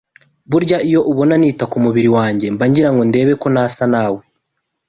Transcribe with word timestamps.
Burya 0.49 0.77
iyo 0.87 1.01
ubona 1.11 1.33
nita 1.41 1.65
ku 1.71 1.77
mubiri 1.85 2.09
wanjye 2.17 2.45
mba 2.53 2.65
ngirango 2.69 3.03
ndebe 3.09 3.33
ko 3.41 3.47
nasa 3.55 3.83
nawe 3.93 4.21